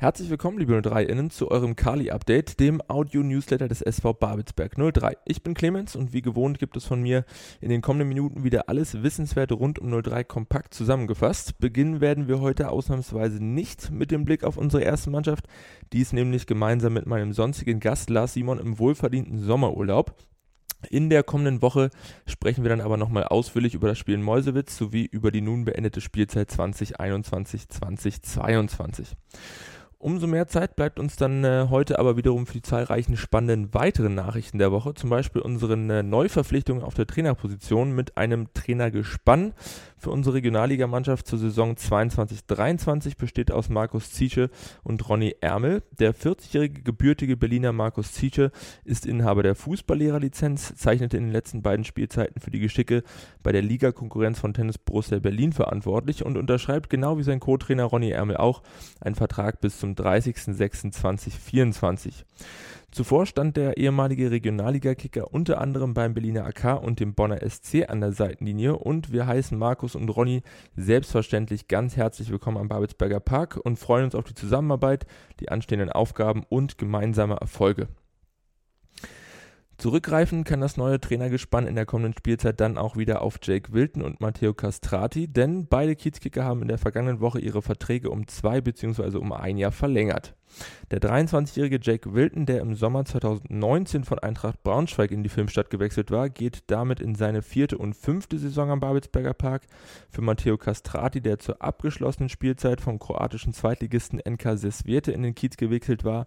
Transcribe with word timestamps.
Herzlich 0.00 0.30
willkommen, 0.30 0.56
liebe 0.56 0.72
03-Innen, 0.72 1.28
zu 1.28 1.50
eurem 1.50 1.76
Kali-Update, 1.76 2.58
dem 2.58 2.80
Audio-Newsletter 2.88 3.68
des 3.68 3.82
SV 3.82 4.14
Babelsberg 4.14 4.78
03. 4.78 5.18
Ich 5.26 5.42
bin 5.42 5.52
Clemens 5.52 5.94
und 5.94 6.14
wie 6.14 6.22
gewohnt 6.22 6.58
gibt 6.58 6.78
es 6.78 6.86
von 6.86 7.02
mir 7.02 7.26
in 7.60 7.68
den 7.68 7.82
kommenden 7.82 8.08
Minuten 8.08 8.42
wieder 8.42 8.70
alles 8.70 9.02
Wissenswerte 9.02 9.52
rund 9.52 9.78
um 9.78 9.90
03 9.90 10.24
kompakt 10.24 10.72
zusammengefasst. 10.72 11.58
Beginnen 11.58 12.00
werden 12.00 12.28
wir 12.28 12.40
heute 12.40 12.70
ausnahmsweise 12.70 13.44
nicht 13.44 13.90
mit 13.90 14.10
dem 14.10 14.24
Blick 14.24 14.42
auf 14.42 14.56
unsere 14.56 14.82
erste 14.82 15.10
Mannschaft. 15.10 15.44
Die 15.92 16.00
ist 16.00 16.14
nämlich 16.14 16.46
gemeinsam 16.46 16.94
mit 16.94 17.04
meinem 17.04 17.34
sonstigen 17.34 17.78
Gast 17.78 18.08
Lars 18.08 18.32
Simon 18.32 18.58
im 18.58 18.78
wohlverdienten 18.78 19.38
Sommerurlaub. 19.38 20.14
In 20.88 21.10
der 21.10 21.24
kommenden 21.24 21.60
Woche 21.60 21.90
sprechen 22.24 22.64
wir 22.64 22.70
dann 22.70 22.80
aber 22.80 22.96
nochmal 22.96 23.24
ausführlich 23.24 23.74
über 23.74 23.88
das 23.88 23.98
Spiel 23.98 24.14
in 24.14 24.22
Meusewitz 24.22 24.78
sowie 24.78 25.04
über 25.04 25.30
die 25.30 25.42
nun 25.42 25.66
beendete 25.66 26.00
Spielzeit 26.00 26.48
2021-2022. 26.48 29.08
Umso 30.02 30.26
mehr 30.26 30.48
Zeit 30.48 30.76
bleibt 30.76 30.98
uns 30.98 31.16
dann 31.16 31.44
äh, 31.44 31.66
heute 31.68 31.98
aber 31.98 32.16
wiederum 32.16 32.46
für 32.46 32.54
die 32.54 32.62
zahlreichen 32.62 33.18
spannenden 33.18 33.74
weiteren 33.74 34.14
Nachrichten 34.14 34.56
der 34.56 34.72
Woche, 34.72 34.94
zum 34.94 35.10
Beispiel 35.10 35.42
unseren 35.42 35.90
äh, 35.90 36.02
Neuverpflichtungen 36.02 36.82
auf 36.82 36.94
der 36.94 37.06
Trainerposition 37.06 37.92
mit 37.92 38.16
einem 38.16 38.50
Trainergespann. 38.54 39.52
Für 40.00 40.10
unsere 40.10 40.36
Regionalligamannschaft 40.36 41.26
zur 41.26 41.38
Saison 41.38 41.74
22-23 41.74 43.18
besteht 43.18 43.52
aus 43.52 43.68
Markus 43.68 44.12
Zietsche 44.12 44.48
und 44.82 45.06
Ronny 45.06 45.36
Ermel. 45.42 45.82
Der 45.98 46.14
40-jährige 46.14 46.82
gebürtige 46.82 47.36
Berliner 47.36 47.72
Markus 47.72 48.14
Zietsche 48.14 48.52
ist 48.84 49.04
Inhaber 49.04 49.42
der 49.42 49.54
Fußballlehrerlizenz, 49.54 50.74
zeichnete 50.76 51.18
in 51.18 51.24
den 51.24 51.32
letzten 51.32 51.60
beiden 51.60 51.84
Spielzeiten 51.84 52.40
für 52.40 52.50
die 52.50 52.60
Geschicke 52.60 53.02
bei 53.42 53.52
der 53.52 53.60
Ligakonkurrenz 53.60 54.40
von 54.40 54.54
Tennis 54.54 54.78
Borussia 54.78 55.18
Berlin 55.18 55.52
verantwortlich 55.52 56.24
und 56.24 56.38
unterschreibt 56.38 56.88
genau 56.88 57.18
wie 57.18 57.22
sein 57.22 57.38
Co-Trainer 57.38 57.84
Ronny 57.84 58.10
Ermel 58.10 58.38
auch 58.38 58.62
einen 59.02 59.14
Vertrag 59.14 59.60
bis 59.60 59.78
zum 59.78 59.90
zum 59.90 59.94
30.06.2024. 59.94 62.24
Zuvor 62.92 63.24
stand 63.24 63.56
der 63.56 63.76
ehemalige 63.76 64.32
Regionalliga-Kicker 64.32 65.32
unter 65.32 65.60
anderem 65.60 65.94
beim 65.94 66.12
Berliner 66.12 66.44
AK 66.44 66.82
und 66.82 66.98
dem 66.98 67.14
Bonner 67.14 67.38
SC 67.48 67.88
an 67.88 68.00
der 68.00 68.10
Seitenlinie 68.10 68.76
und 68.76 69.12
wir 69.12 69.28
heißen 69.28 69.56
Markus 69.56 69.94
und 69.94 70.08
Ronny 70.08 70.42
selbstverständlich 70.74 71.68
ganz 71.68 71.96
herzlich 71.96 72.32
willkommen 72.32 72.56
am 72.56 72.68
Babelsberger 72.68 73.20
Park 73.20 73.60
und 73.62 73.78
freuen 73.78 74.06
uns 74.06 74.16
auf 74.16 74.24
die 74.24 74.34
Zusammenarbeit, 74.34 75.06
die 75.38 75.50
anstehenden 75.50 75.92
Aufgaben 75.92 76.42
und 76.48 76.78
gemeinsame 76.78 77.36
Erfolge. 77.36 77.86
Zurückgreifen 79.78 80.42
kann 80.42 80.60
das 80.60 80.76
neue 80.76 81.00
Trainergespann 81.00 81.68
in 81.68 81.76
der 81.76 81.86
kommenden 81.86 82.14
Spielzeit 82.18 82.60
dann 82.60 82.76
auch 82.76 82.96
wieder 82.96 83.22
auf 83.22 83.38
Jake 83.40 83.72
Wilton 83.72 84.02
und 84.02 84.20
Matteo 84.20 84.52
Castrati, 84.52 85.28
denn 85.28 85.68
beide 85.68 85.94
Kiezkicker 85.94 86.42
haben 86.42 86.62
in 86.62 86.68
der 86.68 86.76
vergangenen 86.78 87.20
Woche 87.20 87.38
ihre 87.38 87.62
Verträge 87.62 88.10
um 88.10 88.26
zwei 88.26 88.60
bzw. 88.60 89.16
um 89.16 89.32
ein 89.32 89.58
Jahr 89.58 89.72
verlängert. 89.72 90.34
Der 90.90 91.00
23-jährige 91.00 91.78
Jake 91.80 92.12
Wilton, 92.12 92.46
der 92.46 92.60
im 92.60 92.74
Sommer 92.74 93.04
2019 93.04 94.04
von 94.04 94.18
Eintracht 94.18 94.62
Braunschweig 94.62 95.10
in 95.10 95.22
die 95.22 95.28
Filmstadt 95.28 95.70
gewechselt 95.70 96.10
war, 96.10 96.28
geht 96.28 96.64
damit 96.66 97.00
in 97.00 97.14
seine 97.14 97.42
vierte 97.42 97.78
und 97.78 97.94
fünfte 97.94 98.38
Saison 98.38 98.70
am 98.70 98.80
Babelsberger 98.80 99.34
Park. 99.34 99.62
Für 100.08 100.22
Matteo 100.22 100.58
Castrati, 100.58 101.20
der 101.20 101.38
zur 101.38 101.62
abgeschlossenen 101.62 102.28
Spielzeit 102.28 102.80
vom 102.80 102.98
kroatischen 102.98 103.52
Zweitligisten 103.52 104.20
NK 104.28 104.58
Sesvete 104.58 105.12
in 105.12 105.22
den 105.22 105.34
Kiez 105.34 105.56
gewechselt 105.56 106.04
war, 106.04 106.26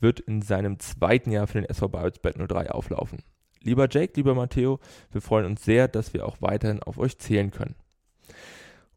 wird 0.00 0.20
in 0.20 0.42
seinem 0.42 0.78
zweiten 0.78 1.30
Jahr 1.30 1.46
für 1.46 1.60
den 1.60 1.68
SV 1.68 1.88
Babelsberg 1.88 2.36
03 2.48 2.70
auflaufen. 2.70 3.22
Lieber 3.62 3.88
Jake, 3.90 4.12
lieber 4.16 4.34
Matteo, 4.34 4.78
wir 5.10 5.22
freuen 5.22 5.46
uns 5.46 5.64
sehr, 5.64 5.88
dass 5.88 6.12
wir 6.12 6.26
auch 6.26 6.36
weiterhin 6.40 6.82
auf 6.82 6.98
euch 6.98 7.18
zählen 7.18 7.50
können. 7.50 7.74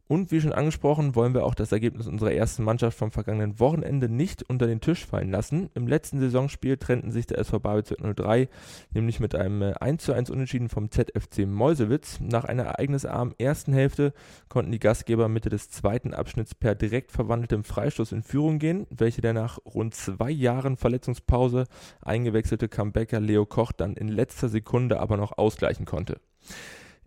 Und 0.08 0.32
wie 0.32 0.40
schon 0.40 0.54
angesprochen, 0.54 1.14
wollen 1.14 1.34
wir 1.34 1.44
auch 1.44 1.54
das 1.54 1.70
Ergebnis 1.70 2.06
unserer 2.06 2.32
ersten 2.32 2.64
Mannschaft 2.64 2.96
vom 2.96 3.10
vergangenen 3.10 3.60
Wochenende 3.60 4.08
nicht 4.08 4.42
unter 4.48 4.66
den 4.66 4.80
Tisch 4.80 5.04
fallen 5.04 5.30
lassen. 5.30 5.68
Im 5.74 5.86
letzten 5.86 6.18
Saisonspiel 6.18 6.78
trennten 6.78 7.12
sich 7.12 7.26
der 7.26 7.38
SV 7.38 7.60
Babelsberg 7.60 8.16
03 8.16 8.48
nämlich 8.94 9.20
mit 9.20 9.34
einem 9.34 9.74
1 9.78 10.08
1 10.08 10.30
Unentschieden 10.30 10.70
vom 10.70 10.90
ZFC 10.90 11.46
Meusewitz. 11.46 12.20
Nach 12.20 12.44
einer 12.44 12.64
ereignisarmen 12.64 13.34
ersten 13.38 13.74
Hälfte 13.74 14.14
konnten 14.48 14.72
die 14.72 14.78
Gastgeber 14.78 15.28
Mitte 15.28 15.50
des 15.50 15.70
zweiten 15.70 16.14
Abschnitts 16.14 16.54
per 16.54 16.74
direkt 16.74 17.12
verwandeltem 17.12 17.62
Freistoß 17.62 18.12
in 18.12 18.22
Führung 18.22 18.58
gehen, 18.58 18.86
welche 18.88 19.20
der 19.20 19.34
nach 19.34 19.58
rund 19.66 19.94
zwei 19.94 20.30
Jahren 20.30 20.78
Verletzungspause 20.78 21.64
eingewechselte 22.00 22.68
Comebacker 22.68 23.20
Leo 23.20 23.44
Koch 23.44 23.72
dann 23.72 23.92
in 23.94 24.08
letzter 24.08 24.48
Sekunde 24.48 25.00
aber 25.00 25.18
noch 25.18 25.36
ausgleichen 25.36 25.84
konnte. 25.84 26.18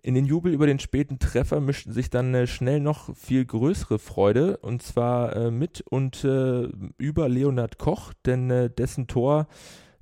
In 0.03 0.16
den 0.16 0.25
Jubel 0.25 0.51
über 0.51 0.66
den 0.66 0.79
späten 0.79 1.19
Treffer 1.19 1.62
mischten 1.62 1.94
sich 1.94 2.09
dann 2.09 2.34
äh, 2.34 2.47
schnell 2.47 2.79
noch 2.79 3.16
viel 3.16 3.45
größere 3.45 4.00
Freude 4.00 4.57
und 4.57 4.81
zwar 4.81 5.35
äh, 5.35 5.51
mit 5.51 5.81
und 5.81 6.23
äh, 6.23 6.69
über 6.97 7.29
Leonard 7.29 7.78
Koch, 7.78 8.11
denn 8.25 8.50
äh, 8.50 8.69
dessen 8.72 9.06
Tor 9.06 9.47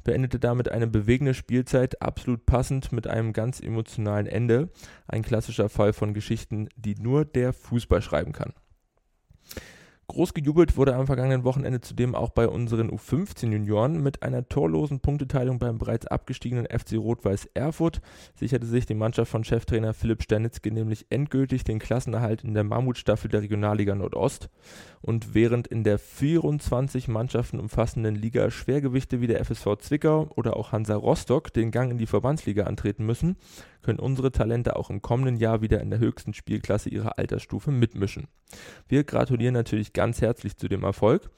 beendete 0.06 0.40
damit 0.40 0.70
eine 0.70 0.88
bewegende 0.88 1.34
Spielzeit, 1.34 2.02
absolut 2.02 2.46
passend 2.46 2.94
mit 2.94 3.08
einem 3.08 3.34
ganz 3.34 3.59
emotionalen 3.59 4.26
Ende. 4.26 4.70
Ein 5.06 5.22
klassischer 5.22 5.68
Fall 5.68 5.92
von 5.92 6.14
Geschichten, 6.14 6.70
die 6.78 6.96
nur 6.96 7.26
der 7.26 7.52
Fußball 7.52 8.02
schreiben 8.02 8.32
kann. 8.32 8.54
Groß 10.09 10.34
gejubelt 10.34 10.75
wurde 10.75 10.96
am 10.96 11.06
vergangenen 11.06 11.44
Wochenende 11.44 11.81
zudem 11.81 12.16
auch 12.16 12.31
bei 12.31 12.47
unseren 12.47 12.90
U15-Junioren. 12.90 14.02
Mit 14.02 14.24
einer 14.24 14.50
torlosen 14.50 15.02
Punkteteilung 15.02 15.59
beim 15.59 15.78
bereits 15.78 16.08
abgestiegenen 16.08 16.66
FC 16.66 16.94
Rot-Weiß 16.94 17.50
Erfurt 17.53 18.02
sicherte 18.34 18.66
sich 18.66 18.88
die 18.88 18.96
Mannschaft 18.96 19.30
von 19.30 19.44
Cheftrainer 19.44 19.94
Philipp 19.94 20.24
Sternitzke 20.24 20.72
nämlich 20.72 21.06
endgültig 21.12 21.64
den 21.64 21.78
Klassenerhalt 21.78 22.44
in 22.44 22.56
der 22.56 22.64
Mammutstaffel 22.64 23.30
der 23.30 23.44
Regionalliga 23.44 23.94
Nordost. 23.94 24.50
Und 25.02 25.36
während 25.36 25.68
in 25.68 25.84
der 25.84 26.00
24 26.00 27.08
Mannschaften 27.08 27.59
umfassenden 27.59 28.16
Liga 28.16 28.50
Schwergewichte 28.50 29.22
wie 29.22 29.28
der 29.28 29.46
FSV 29.46 29.78
Zwickau 29.78 30.28
oder 30.36 30.58
auch 30.58 30.72
Hansa 30.72 30.96
Rostock 30.96 31.53
den 31.53 31.70
Gang 31.70 31.91
in 31.91 32.00
die 32.00 32.08
Verbandsliga 32.08 32.64
antreten 32.64 33.06
müssen, 33.06 33.38
können 33.81 34.00
unsere 34.00 34.31
Talente 34.31 34.75
auch 34.75 34.90
im 34.90 35.01
kommenden 35.01 35.38
Jahr 35.38 35.62
wieder 35.62 35.81
in 35.81 35.90
der 35.90 36.00
höchsten 36.00 36.34
Spielklasse 36.34 36.90
ihrer 36.90 37.17
Altersstufe 37.17 37.72
mitmischen. 37.72 38.28
Wir 38.88 39.03
gratulieren 39.03 39.53
natürlich 39.53 39.94
ganz 39.94 40.22
herzlich 40.22 40.57
zu 40.57 40.67
dem 40.67 40.84
Erfolg. 40.84 41.29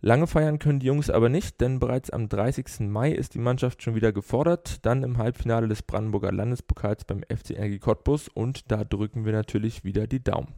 Lange 0.00 0.26
feiern 0.26 0.58
können 0.58 0.78
die 0.78 0.86
Jungs 0.86 1.08
aber 1.10 1.28
nicht, 1.28 1.60
denn 1.60 1.78
bereits 1.80 2.10
am 2.10 2.28
30. 2.28 2.80
Mai 2.80 3.12
ist 3.12 3.34
die 3.34 3.38
Mannschaft 3.38 3.82
schon 3.82 3.94
wieder 3.94 4.12
gefordert, 4.12 4.84
dann 4.84 5.02
im 5.02 5.18
Halbfinale 5.18 5.68
des 5.68 5.82
Brandenburger 5.82 6.32
Landespokals 6.32 7.04
beim 7.04 7.22
FC 7.22 7.50
Energie 7.50 7.78
Cottbus 7.78 8.28
und 8.28 8.70
da 8.70 8.84
drücken 8.84 9.24
wir 9.24 9.32
natürlich 9.32 9.84
wieder 9.84 10.06
die 10.06 10.22
Daumen. 10.22 10.54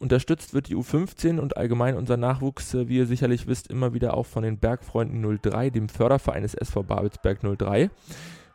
Unterstützt 0.00 0.54
wird 0.54 0.68
die 0.68 0.76
U15 0.76 1.38
und 1.38 1.58
allgemein 1.58 1.94
unser 1.94 2.16
Nachwuchs, 2.16 2.72
äh, 2.72 2.88
wie 2.88 2.96
ihr 2.96 3.06
sicherlich 3.06 3.46
wisst, 3.46 3.68
immer 3.68 3.92
wieder 3.92 4.14
auch 4.14 4.24
von 4.24 4.42
den 4.42 4.58
Bergfreunden 4.58 5.38
03, 5.42 5.68
dem 5.68 5.90
Förderverein 5.90 6.42
des 6.42 6.54
SV 6.54 6.84
Babelsberg 6.84 7.40
03. 7.58 7.90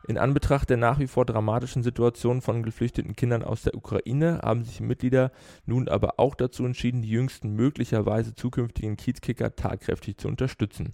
In 0.08 0.20
Anbetracht 0.20 0.70
der 0.70 0.78
nach 0.78 1.00
wie 1.00 1.08
vor 1.08 1.26
dramatischen 1.26 1.82
Situation 1.82 2.42
von 2.42 2.62
geflüchteten 2.62 3.16
Kindern 3.16 3.44
aus 3.44 3.64
der 3.64 3.76
Ukraine 3.76 4.40
haben 4.44 4.64
sich 4.64 4.80
Mitglieder 4.80 5.32
nun 5.66 5.88
aber 5.88 6.20
auch 6.20 6.36
dazu 6.36 6.64
entschieden, 6.64 7.02
die 7.02 7.10
jüngsten 7.10 7.56
möglicherweise 7.56 8.36
zukünftigen 8.36 8.98
Kiezkicker 8.98 9.56
tatkräftig 9.56 10.18
zu 10.18 10.28
unterstützen. 10.28 10.94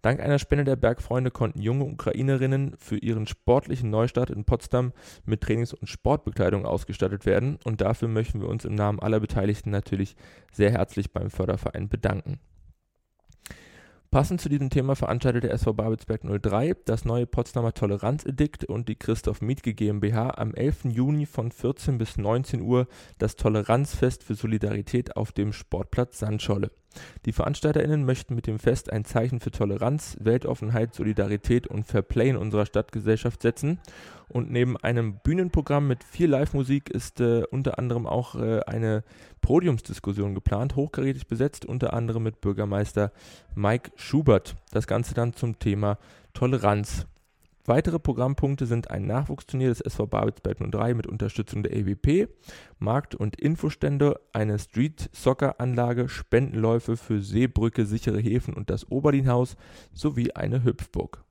Dank 0.00 0.20
einer 0.20 0.38
Spende 0.38 0.64
der 0.64 0.76
Bergfreunde 0.76 1.30
konnten 1.30 1.60
junge 1.60 1.84
Ukrainerinnen 1.84 2.74
für 2.78 2.96
ihren 2.96 3.26
sportlichen 3.26 3.90
Neustart 3.90 4.30
in 4.30 4.44
Potsdam 4.44 4.94
mit 5.26 5.42
Trainings- 5.42 5.74
und 5.74 5.88
Sportbekleidung 5.88 6.64
ausgestattet 6.64 7.26
werden 7.26 7.58
und 7.64 7.82
dafür 7.82 8.08
möchten 8.08 8.40
wir 8.40 8.48
uns 8.48 8.64
im 8.64 8.74
Namen 8.74 9.00
aller 9.00 9.20
Beteiligten 9.20 9.68
natürlich 9.68 10.16
sehr 10.50 10.70
herzlich 10.70 11.12
beim 11.12 11.28
Förderverein 11.30 11.90
bedanken. 11.90 12.40
Passend 14.12 14.40
zu 14.40 14.48
diesem 14.48 14.70
Thema 14.70 14.96
veranstaltete 14.96 15.46
der 15.46 15.54
SV 15.54 15.72
Babelsberg 15.72 16.22
03 16.24 16.74
das 16.84 17.04
neue 17.04 17.28
Potsdamer 17.28 17.74
Toleranzedikt 17.74 18.64
und 18.64 18.88
die 18.88 18.96
Christoph 18.96 19.40
Mietke 19.40 19.72
GmbH 19.72 20.30
am 20.30 20.52
11. 20.52 20.86
Juni 20.86 21.26
von 21.26 21.52
14 21.52 21.96
bis 21.96 22.16
19 22.16 22.60
Uhr 22.60 22.88
das 23.18 23.36
Toleranzfest 23.36 24.24
für 24.24 24.34
Solidarität 24.34 25.14
auf 25.14 25.30
dem 25.30 25.52
Sportplatz 25.52 26.18
Sandscholle. 26.18 26.72
Die 27.24 27.32
VeranstalterInnen 27.32 28.04
möchten 28.04 28.34
mit 28.34 28.46
dem 28.46 28.58
Fest 28.58 28.92
ein 28.92 29.04
Zeichen 29.04 29.40
für 29.40 29.50
Toleranz, 29.50 30.16
Weltoffenheit, 30.20 30.94
Solidarität 30.94 31.66
und 31.66 31.86
Fairplay 31.86 32.30
in 32.30 32.36
unserer 32.36 32.66
Stadtgesellschaft 32.66 33.42
setzen. 33.42 33.78
Und 34.28 34.50
neben 34.50 34.76
einem 34.76 35.18
Bühnenprogramm 35.22 35.88
mit 35.88 36.04
viel 36.04 36.30
Live-Musik 36.30 36.88
ist 36.90 37.20
äh, 37.20 37.42
unter 37.50 37.78
anderem 37.78 38.06
auch 38.06 38.36
äh, 38.36 38.60
eine 38.60 39.02
Podiumsdiskussion 39.40 40.34
geplant, 40.34 40.76
hochkarätig 40.76 41.26
besetzt, 41.26 41.64
unter 41.64 41.92
anderem 41.92 42.22
mit 42.22 42.40
Bürgermeister 42.40 43.12
Mike 43.54 43.90
Schubert. 43.96 44.56
Das 44.70 44.86
Ganze 44.86 45.14
dann 45.14 45.32
zum 45.32 45.58
Thema 45.58 45.98
Toleranz. 46.32 47.06
Weitere 47.66 47.98
Programmpunkte 47.98 48.66
sind 48.66 48.90
ein 48.90 49.06
Nachwuchsturnier 49.06 49.68
des 49.68 49.80
SV 49.82 50.06
Babelsberg 50.06 50.58
03 50.70 50.94
mit 50.94 51.06
Unterstützung 51.06 51.62
der 51.62 51.76
EWP, 51.76 52.28
Markt- 52.78 53.14
und 53.14 53.38
Infostände, 53.38 54.18
eine 54.32 54.58
Street-Soccer-Anlage, 54.58 56.08
Spendenläufe 56.08 56.96
für 56.96 57.20
Seebrücke, 57.20 57.84
sichere 57.84 58.18
Häfen 58.18 58.54
und 58.54 58.70
das 58.70 58.90
Oberlinhaus 58.90 59.56
sowie 59.92 60.32
eine 60.32 60.64
Hüpfburg. 60.64 61.22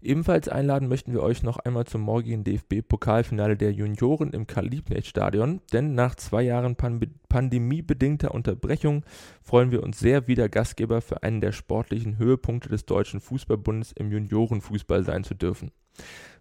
Ebenfalls 0.00 0.48
einladen 0.48 0.88
möchten 0.88 1.12
wir 1.12 1.24
euch 1.24 1.42
noch 1.42 1.58
einmal 1.58 1.84
zum 1.84 2.02
morgigen 2.02 2.44
DFB-Pokalfinale 2.44 3.56
der 3.56 3.72
Junioren 3.72 4.32
im 4.32 4.46
Karl-Liebknecht-Stadion, 4.46 5.60
denn 5.72 5.96
nach 5.96 6.14
zwei 6.14 6.42
Jahren 6.42 6.76
pan 6.76 7.00
pandemiebedingter 7.28 8.32
Unterbrechung 8.32 9.04
freuen 9.42 9.72
wir 9.72 9.82
uns 9.82 9.98
sehr, 9.98 10.28
wieder 10.28 10.48
Gastgeber 10.48 11.00
für 11.00 11.24
einen 11.24 11.40
der 11.40 11.50
sportlichen 11.50 12.16
Höhepunkte 12.16 12.68
des 12.68 12.86
Deutschen 12.86 13.20
Fußballbundes 13.20 13.90
im 13.90 14.12
Juniorenfußball 14.12 15.02
sein 15.02 15.24
zu 15.24 15.34
dürfen. 15.34 15.72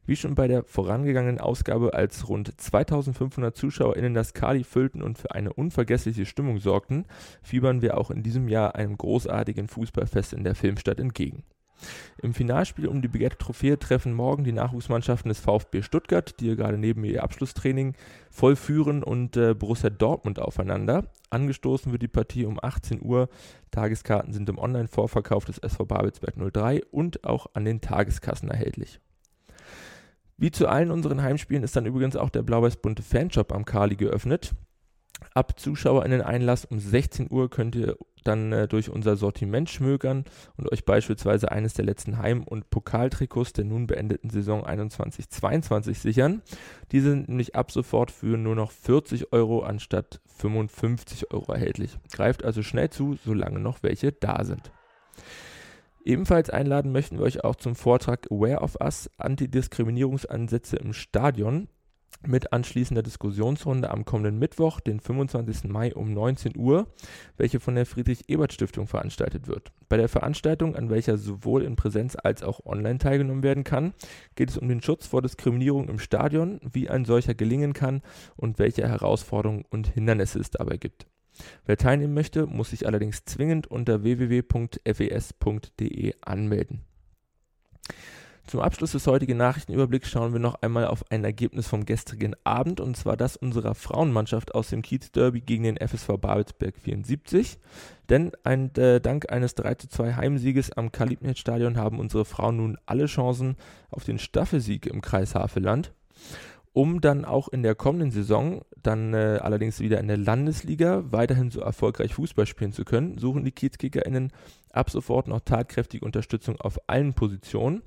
Wie 0.06 0.15
schon 0.15 0.36
bei 0.36 0.48
der 0.48 0.63
vorangegangenen 0.63 1.42
Ausgabe, 1.42 1.95
als 1.95 2.30
rund 2.30 2.62
2500 2.62 3.57
ZuschauerInnen 3.57 4.13
das 4.13 4.36
Kali 4.36 4.63
füllten 4.63 5.01
und 5.01 5.18
für 5.18 5.31
eine 5.31 5.51
unvergessliche 5.51 6.27
Stimmung 6.27 6.59
sorgten, 6.59 7.06
fiebern 7.42 7.81
wir 7.81 7.98
auch 7.98 8.12
in 8.12 8.21
diesem 8.21 8.48
Jahr 8.48 8.75
einem 8.75 8.98
großartigen 8.98 9.68
Fußballfest 9.68 10.33
in 10.33 10.44
der 10.44 10.54
Filmstadt 10.54 11.00
entgegen. 11.00 11.44
Im 12.21 12.33
Finalspiel 12.33 12.88
um 12.88 13.01
die 13.01 13.07
begehrte 13.07 13.38
Trophäe 13.38 13.77
treffen 13.77 14.13
morgen 14.13 14.44
die 14.44 14.51
Nachwuchsmannschaften 14.51 15.29
des 15.29 15.39
VfB 15.39 15.81
Stuttgart, 15.81 16.39
die 16.39 16.56
gerade 16.56 16.77
neben 16.77 17.03
ihr 17.03 17.24
Abschlusstraining 17.24 17.94
vollführen, 18.31 19.03
und 19.03 19.38
äh, 19.38 19.53
Borussia 19.53 19.89
Dortmund 19.89 20.39
aufeinander. 20.39 21.06
Angestoßen 21.29 21.91
wird 21.91 22.01
die 22.01 22.07
Partie 22.07 22.45
um 22.45 22.59
18 22.62 23.01
Uhr. 23.01 23.29
Tageskarten 23.71 24.33
sind 24.33 24.50
im 24.50 24.57
Online-Vorverkauf 24.57 25.45
des 25.45 25.57
SV 25.57 25.85
Babelsberg 25.85 26.35
03 26.53 26.83
und 26.91 27.24
auch 27.24 27.47
an 27.53 27.65
den 27.65 27.81
Tageskassen 27.81 28.50
erhältlich. 28.50 29.00
Wie 30.38 30.51
zu 30.51 30.68
allen 30.68 30.91
unseren 30.91 31.23
Heimspielen 31.23 31.63
ist 31.63 31.75
dann 31.75 31.88
übrigens 31.88 32.15
auch 32.15 32.30
der 32.30 32.44
blau-weiß-bunte 32.44 33.01
Fanshop 33.01 33.51
am 33.51 33.65
Kali 33.65 33.95
geöffnet. 33.95 34.53
Ab 35.33 35.59
ZuschauerInnen-Einlass 35.59 36.65
um 36.65 36.79
16 36.79 37.27
Uhr 37.31 37.49
könnt 37.49 37.75
ihr 37.75 37.97
dann 38.23 38.51
äh, 38.51 38.67
durch 38.67 38.89
unser 38.89 39.15
Sortiment 39.15 39.69
schmökern 39.69 40.25
und 40.57 40.71
euch 40.71 40.85
beispielsweise 40.85 41.51
eines 41.51 41.73
der 41.73 41.85
letzten 41.85 42.17
Heim- 42.17 42.43
und 42.43 42.69
Pokaltrikots 42.69 43.53
der 43.53 43.65
nun 43.65 43.87
beendeten 43.87 44.29
Saison 44.29 44.65
21-22 44.65 45.95
sichern. 45.95 46.41
Diese 46.91 47.11
sind 47.11 47.29
nämlich 47.29 47.55
ab 47.55 47.71
sofort 47.71 48.11
für 48.11 48.37
nur 48.37 48.55
noch 48.55 48.71
40 48.71 49.31
Euro 49.31 49.61
anstatt 49.61 50.21
55 50.37 51.31
Euro 51.31 51.53
erhältlich. 51.53 51.97
Greift 52.11 52.43
also 52.43 52.63
schnell 52.63 52.89
zu, 52.89 53.17
solange 53.23 53.59
noch 53.59 53.83
welche 53.83 54.11
da 54.11 54.43
sind. 54.43 54.71
Ebenfalls 56.03 56.49
einladen 56.49 56.91
möchten 56.93 57.17
wir 57.17 57.25
euch 57.25 57.43
auch 57.43 57.55
zum 57.55 57.75
Vortrag 57.75 58.31
Aware 58.31 58.61
of 58.61 58.77
Us 58.79 59.09
Antidiskriminierungsansätze 59.17 60.77
im 60.77 60.93
Stadion 60.93 61.67
mit 62.25 62.51
anschließender 62.51 63.04
Diskussionsrunde 63.04 63.92
am 63.92 64.04
kommenden 64.06 64.39
Mittwoch, 64.39 64.80
den 64.80 65.00
25. 65.00 65.65
Mai 65.65 65.94
um 65.94 66.13
19 66.13 66.57
Uhr, 66.57 66.88
welche 67.38 67.59
von 67.59 67.75
der 67.75 67.86
Friedrich-Ebert-Stiftung 67.86 68.88
veranstaltet 68.88 69.48
wird. 69.48 69.71
Bei 69.88 69.98
der 69.98 70.09
Veranstaltung, 70.09 70.75
an 70.75 70.89
welcher 70.89 71.18
sowohl 71.18 71.63
in 71.63 71.75
Präsenz 71.75 72.18
als 72.21 72.42
auch 72.44 72.65
online 72.65 72.98
teilgenommen 72.98 73.44
werden 73.44 73.63
kann, 73.63 73.94
geht 74.36 74.50
es 74.50 74.57
um 74.57 74.68
den 74.68 74.81
Schutz 74.81 75.06
vor 75.07 75.21
Diskriminierung 75.21 75.89
im 75.89 76.00
Stadion, 76.00 76.59
wie 76.71 76.89
ein 76.89 77.06
solcher 77.06 77.36
gelingen 77.36 77.74
kann 77.74 78.01
und 78.36 78.57
welche 78.59 78.88
Herausforderungen 78.88 79.65
und 79.69 79.88
Hindernisse 79.88 80.39
es 80.39 80.50
dabei 80.50 80.77
gibt. 80.77 81.07
Wer 81.65 81.77
teilnehmen 81.77 82.15
möchte, 82.15 82.48
muss 82.48 82.71
sich 82.71 82.88
allerdings 82.88 83.25
zwingend 83.25 83.68
unter 83.68 84.04
www.fes.de 84.04 85.36
anmelden. 86.21 86.81
Zum 88.47 88.61
Abschluss 88.61 88.94
des 88.94 89.05
heutigen 89.07 89.35
Nachrichtenüberblicks 89.35 90.09
schauen 90.09 90.31
wir 90.31 90.39
noch 90.39 90.55
einmal 90.61 90.88
auf 90.88 91.03
ein 91.11 91.25
Ergebnis 91.25 91.67
vom 91.67 91.85
gestrigen 91.85 92.33
Abend 92.45 92.79
und 92.79 92.95
zwar 92.95 93.17
das 93.17 93.35
unserer 93.35 93.75
Frauenmannschaft 93.75 94.55
aus 94.55 94.69
dem 94.69 94.81
Kiez 94.81 95.11
Derby 95.11 95.41
gegen 95.41 95.63
den 95.63 95.75
FSV 95.75 96.13
Babelsberg 96.17 96.77
74. 96.77 97.59
Denn 98.07 98.31
ein, 98.45 98.73
äh, 98.75 99.01
dank 99.01 99.29
eines 99.29 99.55
3:2 99.55 100.15
Heimsieges 100.15 100.71
am 100.71 100.94
Kalibnet-Stadion 100.94 101.75
haben 101.75 101.99
unsere 101.99 102.23
Frauen 102.23 102.55
nun 102.55 102.77
alle 102.85 103.07
Chancen 103.07 103.57
auf 103.89 104.05
den 104.05 104.17
Staffelsieg 104.17 104.85
im 104.85 105.01
Kreis 105.01 105.35
Havelland 105.35 105.91
um 106.77 107.01
dann 107.01 107.25
auch 107.25 107.47
in 107.47 107.63
der 107.63 107.73
kommenden 107.73 108.11
Saison, 108.11 108.61
dann 108.83 109.15
äh, 109.15 109.39
allerdings 109.41 109.79
wieder 109.79 109.99
in 109.99 110.07
der 110.07 110.17
Landesliga, 110.17 111.05
weiterhin 111.09 111.49
so 111.49 111.59
erfolgreich 111.59 112.13
Fußball 112.13 112.45
spielen 112.45 112.71
zu 112.71 112.85
können, 112.85 113.17
suchen 113.17 113.44
die 113.44 113.51
KiezkickerInnen 113.51 114.31
ab 114.71 114.91
sofort 114.91 115.27
noch 115.27 115.39
tatkräftige 115.39 116.05
Unterstützung 116.05 116.61
auf 116.61 116.77
allen 116.85 117.15
Positionen. 117.15 117.81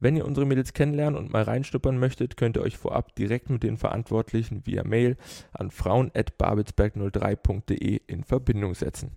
Wenn 0.00 0.16
ihr 0.16 0.24
unsere 0.24 0.46
Mädels 0.46 0.72
kennenlernen 0.72 1.18
und 1.18 1.32
mal 1.32 1.42
reinschnuppern 1.42 1.98
möchtet, 1.98 2.36
könnt 2.36 2.56
ihr 2.56 2.62
euch 2.62 2.76
vorab 2.76 3.16
direkt 3.16 3.50
mit 3.50 3.62
den 3.62 3.76
Verantwortlichen 3.76 4.66
via 4.66 4.82
Mail 4.84 5.16
an 5.52 5.70
frauen.babelsberg03.de 5.70 8.00
in 8.06 8.24
Verbindung 8.24 8.74
setzen. 8.74 9.12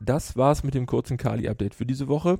Das 0.00 0.36
war's 0.36 0.64
mit 0.64 0.74
dem 0.74 0.86
kurzen 0.86 1.16
Kali-Update 1.16 1.74
für 1.74 1.86
diese 1.86 2.08
Woche. 2.08 2.38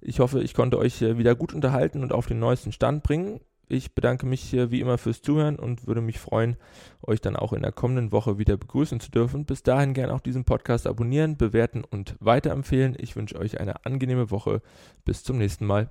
Ich 0.00 0.20
hoffe, 0.20 0.42
ich 0.42 0.54
konnte 0.54 0.78
euch 0.78 1.02
äh, 1.02 1.18
wieder 1.18 1.34
gut 1.34 1.54
unterhalten 1.54 2.02
und 2.02 2.12
auf 2.12 2.26
den 2.26 2.38
neuesten 2.38 2.72
Stand 2.72 3.02
bringen. 3.02 3.40
Ich 3.68 3.94
bedanke 3.94 4.26
mich 4.26 4.52
wie 4.52 4.80
immer 4.80 4.96
fürs 4.96 5.22
Zuhören 5.22 5.56
und 5.56 5.88
würde 5.88 6.00
mich 6.00 6.20
freuen, 6.20 6.56
euch 7.02 7.20
dann 7.20 7.34
auch 7.34 7.52
in 7.52 7.62
der 7.62 7.72
kommenden 7.72 8.12
Woche 8.12 8.38
wieder 8.38 8.56
begrüßen 8.56 9.00
zu 9.00 9.10
dürfen. 9.10 9.44
Bis 9.44 9.64
dahin 9.64 9.92
gerne 9.92 10.14
auch 10.14 10.20
diesen 10.20 10.44
Podcast 10.44 10.86
abonnieren, 10.86 11.36
bewerten 11.36 11.82
und 11.82 12.14
weiterempfehlen. 12.20 12.94
Ich 12.96 13.16
wünsche 13.16 13.36
euch 13.36 13.58
eine 13.58 13.84
angenehme 13.84 14.30
Woche. 14.30 14.62
Bis 15.04 15.24
zum 15.24 15.38
nächsten 15.38 15.66
Mal. 15.66 15.90